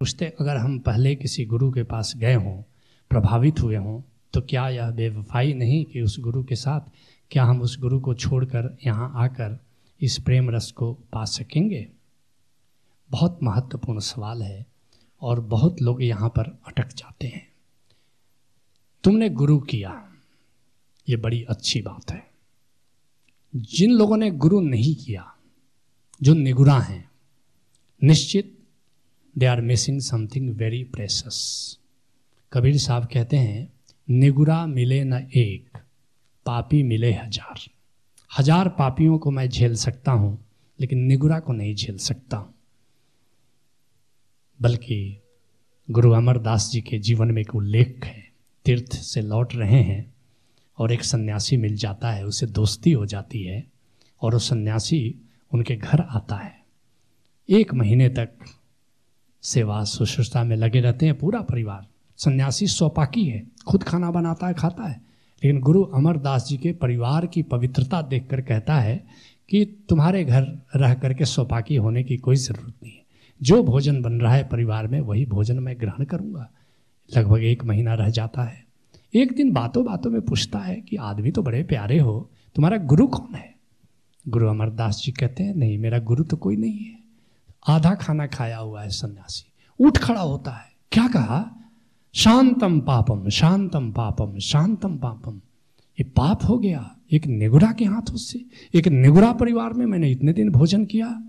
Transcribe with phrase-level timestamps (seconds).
[0.00, 2.62] पूछते अगर हम पहले किसी गुरु के पास गए हों,
[3.10, 6.80] प्रभावित हुए हों तो क्या यह बेवफाई नहीं कि उस गुरु के साथ
[7.30, 9.58] क्या हम उस गुरु को छोड़कर यहाँ आकर
[10.00, 11.88] इस प्रेम रस को पा सकेंगे?
[13.10, 14.66] बहुत महत्वपूर्ण सवाल है
[15.22, 17.48] और बहुत लोग यहाँ पर अटक जाते हैं।
[19.04, 20.12] तुमने गुरु किया,
[21.08, 22.30] ये बड़ी अच्छी बात है।
[23.56, 25.34] जिन लोगों ने गुरु नहीं किया,
[26.22, 27.10] जो निगुरा हैं,
[28.04, 28.55] निश्चित
[29.36, 31.38] they are missing something very precious
[32.52, 33.68] Kabir Sahab कहते हैं,
[34.08, 35.78] निगुरा मिले न एक,
[36.46, 37.60] पापी मिले हज़ार।
[38.38, 40.38] हज़ार पापियों को मैं झेल सकता हूँ,
[40.80, 42.54] लेकिन निगुरा को नहीं झेल सकता। हूँ
[44.60, 45.20] बल्कि
[45.88, 48.24] गुरु अमरदास जी के जीवन में एक उल्लेख है।
[48.64, 50.14] तीर्थ से लौट रहे हैं
[50.78, 53.64] और एक सन्यासी मिल जाता है, उसे दोस्ती हो जाती है
[54.22, 55.14] और वो सन्यासी
[55.52, 56.54] उनके घर आता है।
[57.48, 58.38] एक महीने तक
[59.46, 61.86] सेवा शुश्रूषा में लगे रहते हैं, पूरा परिवार।
[62.16, 65.02] सन्यासी स्वपाकी है, खुद खाना बनाता है, खाता है।
[65.44, 69.06] लेकिन गुरु अमरदास जी के परिवार की पवित्रता देखकर कहता है
[69.48, 73.02] कि तुम्हारे घर रह करके स्वपाकी होने की कोई ज़रूरत नहीं है।
[73.42, 76.50] जो भोजन बन रहा है परिवार में, वही भोजन मैं ग्रहण करूँगा।
[77.16, 78.66] लगभग एक महीना रह जाता है।
[79.14, 83.06] एक दिन बातों बातों में पूछता है कि, आदमी तो बड़े प्यारे हो, तुम्हारा गुरु
[83.06, 83.54] कौन है?
[84.28, 87.05] गुरु अमरदास जी कहते हैं, नहीं, मेरा गुरु तो कोई नहीं है।
[87.66, 89.52] आधा खाना खाया हुआ है सन्यासी।
[89.84, 91.56] उठ खड़ा होता है। क्या कहा?
[92.14, 95.40] शांतम पापम शांतम पापम शांतम पापम।
[96.00, 100.32] ये पाप हो गया। एक निगुरा के हाथों से एक निगुरा परिवार में मैंने इतने
[100.32, 101.22] दिन भोजन किया,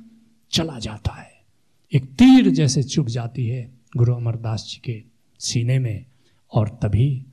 [0.51, 1.31] चला जाता है।
[1.93, 5.03] एक तीर जैसे चुभ जाती है गुरु अमरदास जी के
[5.39, 6.05] सीने में,
[6.53, 7.25] और तभी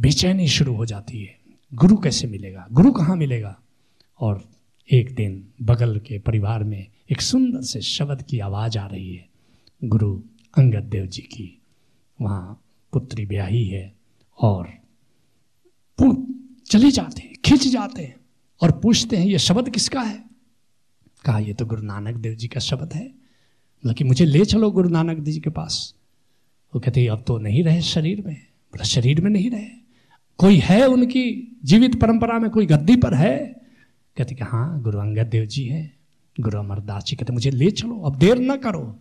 [0.00, 1.38] बेचैनी शुरू हो जाती है।
[1.74, 2.66] गुरु कैसे मिलेगा?
[2.72, 3.60] गुरु कहाँ मिलेगा?
[4.20, 4.48] और
[4.92, 9.28] एक दिन बगल के परिवार में एक सुंदर से शब्द की आवाज़ आ रही है।
[9.84, 10.22] गुरु
[10.58, 11.62] अंगद देव जी की।
[12.20, 13.94] वहाँ पुत्री ब्याही है
[14.40, 14.72] और
[16.66, 18.16] चले जाते हैं, खिंच जाते हैं
[18.62, 20.24] और पूछते हैं ये शब्द किसका है?
[21.24, 23.14] कहा, ये तो गुरु नानक देव जी का शब्द है।
[23.86, 25.94] बल्कि मुझे ले चलो गुरु नानक देव जी के पास।
[26.74, 29.68] वो कहते, अब तो नहीं रहे शरीर में बोला शरीर में नहीं रहे।
[30.38, 33.60] कोई है उनकी जीवित परंपरा में, कोई गद्दी पर है?
[34.16, 35.97] कहते कि हाँ गुरु अंगद देव जी हैं।
[36.40, 38.98] गुरु अमरदास जी कहते मुझे ले चलो, अब देर ना करो।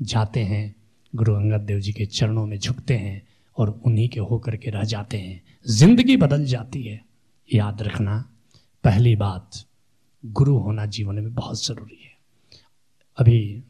[0.00, 0.74] जाते हैं,
[1.14, 3.22] गुरु अंगद देव जी के चरणों में झुकते हैं
[3.56, 7.04] और उन्हीं के होकर के रह जाते हैं। ज़िंदगी बदल जाती है।
[7.54, 8.24] याद रखना,
[8.84, 9.50] पहली बात,
[10.26, 12.10] गुरु होना जीवन में बहुत ज़रूरी है।
[13.18, 13.64] अभी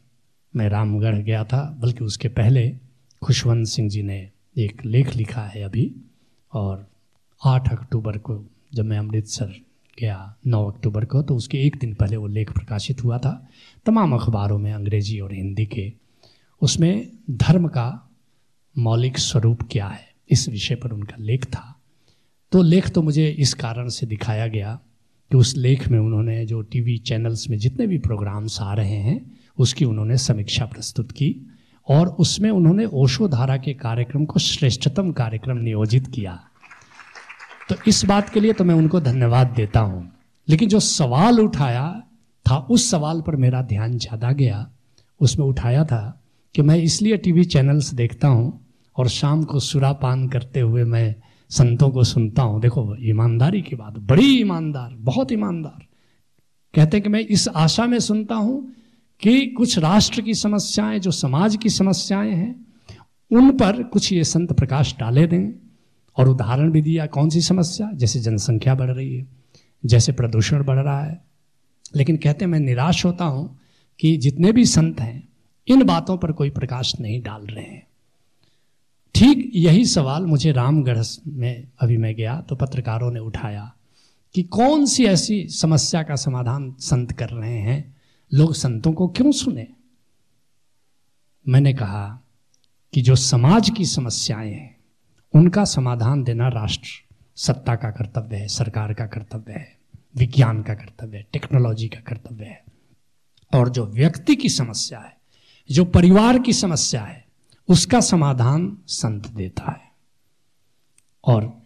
[0.56, 2.76] मैं रामगढ़ गया था, बल्कि उसके पहले
[3.22, 5.94] खुशवंत सिंह जी ने एक लेख लिखा है अभी,
[6.52, 6.90] और
[7.44, 8.44] 8 अक्टूबर को
[8.74, 9.54] जब मैं अमृतसर
[10.00, 13.48] गया 9 अक्टूबर को तो उसके एक दिन पहले वो लेख प्रकाशित हुआ था,
[13.86, 15.92] तमाम अखबारों में अंग्रेज़ी और हिंदी के।
[16.62, 18.08] उसमें धर्म का
[18.78, 21.80] मौलिक स्वरूप क्या है, इस विषय पर उनका लेख था।
[22.52, 24.78] तो लेख तो मुझे इस कारण से दिखाया गया
[25.30, 29.20] कि उस लेख में उन्होंने जो टीवी चैनल्स में जितने भी प्रोग्राम्स आ रहे हैं,
[29.58, 31.34] उसकी उन्होंने समीक्षा प्रस्तुत की
[31.88, 36.38] और उसमें उन्होंने ओशो धारा के कार्यक्रम को श्रेष्ठतम कार्यक्रम नियोजित किया।
[37.68, 40.12] तो इस बात के लिए तो मैं उनको धन्यवाद देता हूँ।
[40.48, 42.02] लेकिन जो सवाल उठाया
[42.46, 44.70] था, उस सवाल पर मेरा ध्यान ज़्यादा गया।
[45.20, 46.22] उसमें उठाया था
[46.54, 51.14] कि मैं इसलिए टीवी चैनल्स देखता हूँ और शाम को सुरापान करते हुए मैं
[51.50, 55.86] संतों को सुनता हूँ। देखो, ईमानदारी की बात, बड़ी ईमानदार, बहुत ईमानदार।
[56.74, 58.72] कहते हैं कि मैं इस आशा में सुनता हूँ
[59.22, 62.66] कि कुछ राष्ट्र की समस्याएँ, जो समाज की समस्याएँ हैं,
[63.30, 65.71] उन पर कुछ ये संत प्रकाश डाले दें।
[66.16, 67.90] और उदाहरण भी दिया, कौन सी समस्या?
[67.94, 69.26] जैसे जनसंख्या बढ़ रही है,
[69.84, 71.24] जैसे प्रदूषण बढ़ रहा है।
[71.96, 73.60] लेकिन कहते मैं निराश होता हूँ
[74.00, 75.28] कि जितने भी संत हैं,
[75.68, 77.86] इन बातों पर कोई प्रकाश नहीं डाल रहे हैं।
[79.14, 83.74] ठीक यही सवाल मुझे रामगढ़ में अभी मैं गया तो पत्रकारों ने उठाया
[84.34, 87.96] कि कौन सी ऐसी समस्या का समाधान संत कर रहे हैं?
[88.34, 89.68] लोग संतों को क्यों सुने?
[91.48, 92.20] मैंने कहा
[92.92, 94.76] कि जो समाज की समस्याएँ हैं
[95.34, 96.88] उनका समाधान देना राष्ट्र,
[97.36, 99.78] सत्ता का कर्तव्य है, सरकार का कर्तव्य है,
[100.16, 102.64] विज्ञान का कर्तव्य है, टेक्नोलॉजी का कर्तव्य है।
[103.54, 105.16] और जो व्यक्ति की समस्या है,
[105.70, 107.24] जो परिवार की समस्या है,
[107.68, 109.92] उसका समाधान संत देता है।
[111.24, 111.62] और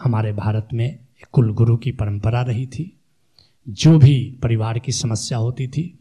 [0.00, 0.98] हमारे भारत में
[1.32, 3.00] कुलगुरु की परंपरा रही थी,
[3.68, 5.98] जो भी परिवार की समस्या होती थी,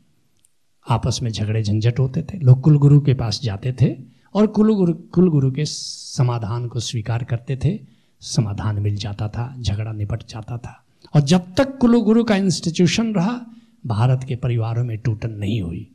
[0.90, 4.94] आपस में झगड़े झंझट होते थे, लोग कुलगुरु के पास जाते थे और कुल कुलगुरु
[4.94, 7.80] कुलगुरु के समाधान को स्वीकार करते थे,
[8.22, 10.84] समाधान मिल जाता था, झगड़ा निपट जाता था।
[11.16, 13.42] और जब तक कुलगुरु का इंस्टीट्यूशन रहा,
[13.86, 15.92] भारत के परिवारों में टूटन नहीं हुई।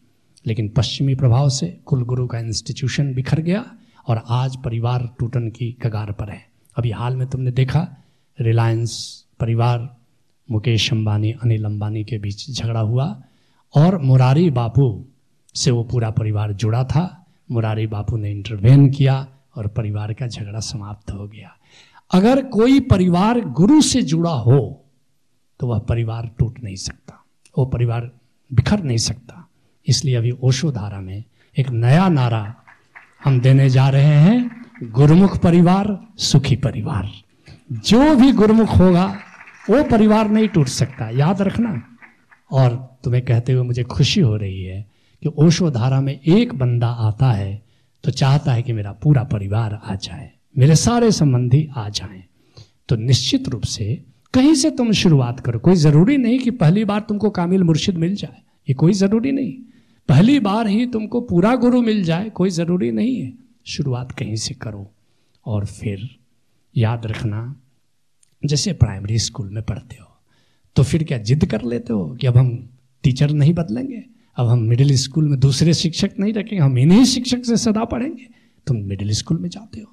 [0.46, 3.74] लेकिन पश्चिमी प्रभाव से कुल गुरु का इंस्टीट्यूशन बिखर गया
[4.08, 7.88] और आज परिवार टूटन की कगार पर है। अभी हाल में तुमने देखा
[8.40, 9.96] रिलायंस परिवार,
[10.50, 13.22] मुकेश अंबानी, अनिल अंबानी के बीच झगड़ा हुआ
[13.76, 15.04] और मुरारी बापू
[15.54, 17.19] से वो पूरा परिवार जुड़ा था।
[17.50, 19.26] मुरारी बापू ने इंटरवेन किया
[19.56, 21.56] और परिवार का झगड़ा समाप्त हो गया।
[22.12, 24.84] अगर कोई परिवार गुरु से जुड़ा हो
[25.60, 27.24] तो वह परिवार टूट नहीं सकता।
[27.58, 28.10] वो परिवार
[28.52, 29.48] बिखर नहीं सकता।
[29.86, 31.24] इसलिए अभी ओशो धारा में
[31.58, 32.54] एक नया नारा
[33.24, 37.10] हम देने जा रहे हैं, गुरुमुख परिवार, सुखी परिवार।
[37.72, 39.18] जो भी गुरुमुख होगा,
[39.70, 41.82] वो परिवार नहीं टूट सकता। याद रखना।
[42.52, 44.89] और तुम्हें कहते हुए मुझे खुशी हो रही है
[45.22, 47.62] कि ओशो धारा में एक बंदा आता है
[48.04, 52.22] तो चाहता है कि मेरा पूरा परिवार आ जाए, मेरे सारे संबंधी आ जाएँ।
[52.88, 57.00] तो निश्चित रूप से कहीं से तुम शुरुआत करो। कोई ज़रूरी नहीं कि पहली बार
[57.00, 59.52] तुमको कामिल मुर्शिद मिल जाए। ये कोई ज़रूरी नहीं।
[60.08, 63.32] पहली बार ही तुमको पूरा गुरु मिल जाए, कोई ज़रूरी नहीं है।
[63.66, 64.90] शुरुआत कहीं से करो।
[65.46, 66.08] और फिर
[66.76, 67.54] याद रखना,
[68.42, 70.06] जैसे प्राइमरी स्कूल में पढ़ते हो
[70.76, 72.48] तो फिर क्या जिद कर लेते हो कि अब हम
[73.04, 74.02] टीचर नहीं बदलेंगे?
[74.40, 78.28] अब हम मिडिल स्कूल में दूसरे शिक्षक नहीं रखेंगे, हम इन्हीं शिक्षक से सदा पढ़ेंगे।
[78.66, 79.92] तुम मिडिल स्कूल में जाते हो,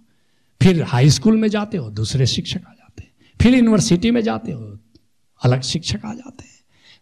[0.61, 3.11] फिर हाई स्कूल में जाते हो, दूसरे शिक्षक आ जाते हैं,
[3.41, 4.77] फिर यूनिवर्सिटी में जाते हो,
[5.41, 6.55] अलग शिक्षक आ जाते हैं।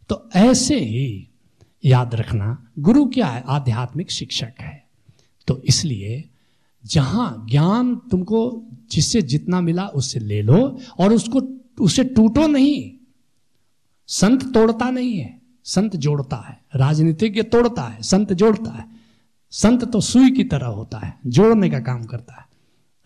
[0.10, 1.28] तो ऐसे ही
[1.86, 3.44] याद रखना, गुरु क्या है?
[3.48, 4.84] आध्यात्मिक शिक्षक है।
[5.48, 6.24] तो इसलिए
[6.86, 11.42] जहाँ ज्ञान तुमको जिससे जितना मिला उससे ले लो, और उसको,
[11.84, 12.92] उसे टूटो नहीं।
[14.08, 18.86] संत तोड़ता नहीं है। संत जोड़ता है, राजनीतिज्ञ तोड़ता है, संत जोड़ता है।
[19.52, 22.46] संत तो सुई की तरह होता है, जोड़ने का काम करता है।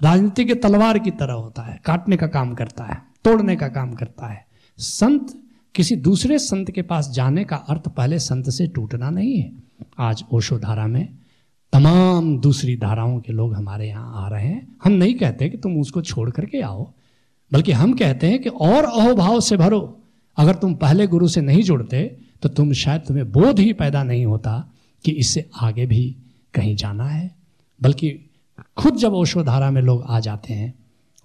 [0.01, 4.27] राजनीतिज्ञ तलवार की तरह होता है, काटने का काम करता है, तोड़ने का काम करता
[4.27, 4.45] है।
[4.77, 5.43] संत,
[5.75, 9.51] किसी दूसरे संत के पास जाने का अर्थ पहले संत से टूटना नहीं है।
[9.97, 11.09] आज ओशो धारा में
[11.73, 15.81] तमाम दूसरी धाराओं के लोग हमारे यहाँ आ रहे हैं। हम नहीं कहते कि तुम
[15.81, 16.93] उसको छोड़ करके आओ,
[17.53, 19.99] बल्कि हम कहते हैं कि और अहोभाव से भरो।
[20.37, 24.25] अगर तुम पहले गुरु से नहीं जुड़ते तो तुम शायद तुम्हें बोध ही पैदा नहीं
[24.25, 24.71] होता
[25.05, 26.15] कि इससे आगे भी
[26.53, 27.35] कहीं जाना है,
[27.81, 28.29] बल्कि
[28.77, 30.73] खुद जब ओशोधारा में लोग आ जाते हैं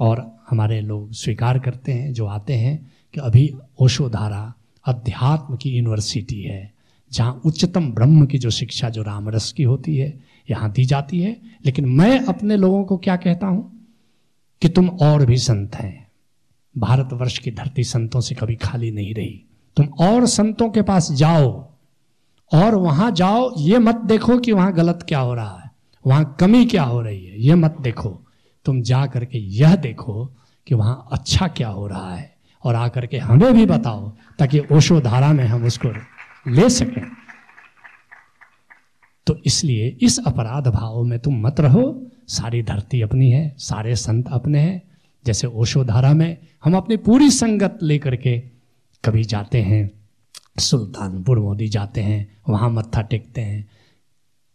[0.01, 4.55] और हमारे लोग स्वीकार करते हैं, जो आते हैं कि अभी ओशोधारा
[4.87, 6.75] अध्यात्म की यूनिवर्सिटी है,
[7.13, 10.21] जहाँ उच्चतम ब्रह्म की जो शिक्षा जो रामरस की होती है,
[10.51, 13.87] यहाँ दी जाती है। लेकिन मैं अपने लोगों को क्या कहता हूँ
[14.63, 16.09] कि तुम और भी संत हैं।
[16.79, 19.44] भारतवर्ष की धरती संतों से कभी खाली नहीं रही।
[19.76, 21.49] तुम और संतों के पास जाओ
[22.53, 25.71] और वहाँ जाओ, ये मत देखो कि वहाँ गलत क्या हो रहा है,
[26.05, 28.21] वहाँ कमी क्या हो रही है, ये मत देखो।
[28.67, 30.25] तुम जा करके यह देखो
[30.67, 32.32] कि वहाँ अच्छा क्या हो रहा है
[32.65, 35.93] और आकर के हमें भी बताओ ताकि ओशो धारा में हम उसको
[36.50, 37.03] ले सकें।
[39.27, 44.29] तो इसलिए इस अपराध भाव में तुम मत रहो, सारी धरती अपनी है, सारे संत
[44.29, 44.82] अपने हैं,
[45.25, 48.37] जैसे ओशो धारा में हम अपनी पूरी संगत लेकर के
[49.05, 49.91] कभी जाते हैं,
[50.59, 53.69] सुल्तानपुर मोदी जाते हैं, वहाँ मत्था टेकते हैं।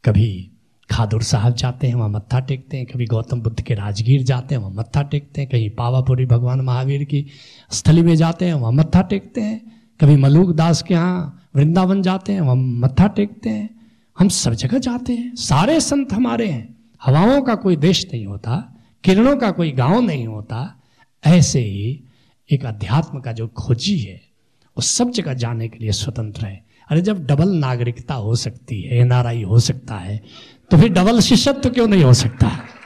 [0.06, 0.52] कभी
[0.92, 4.62] खादुर साहब जाते हैं, वहाँ मत्था टेकते हैं। कभी गौतम बुद्ध के राजगीर जाते हैं,
[4.62, 7.26] वहाँ मत्था टेकते हैं। कहीं पावापुरी भगवान महावीर की
[7.72, 12.34] स्थली में जाते हैं, वहाँ मत्था टेकते हैं। कभी मलूक दास के यहाँ वृंदावन जाते
[12.34, 13.70] हैं, वहाँ मत्था टेकते हैं।
[14.20, 18.76] हम सब जगह जाते हैं। सारे संत हमारे हैं। हवाओं का कोई देश नहीं होता,
[19.04, 20.82] किरणों का कोई गाँव नहीं होता।
[21.26, 22.04] ऐसे ही
[22.52, 24.29] एक अध्यात्म का जो खोजी है
[24.80, 28.98] वो सब जगह जाने के लिए स्वतंत्र है। अरे जब डबल नागरिकता हो सकती है,
[28.98, 30.22] एनआरआई हो सकता है
[30.72, 32.48] तो फिर डबल शिष्यत्व क्यों नहीं हो सकता?
[32.48, 32.79] है